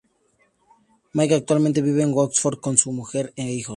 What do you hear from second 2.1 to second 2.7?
Oxford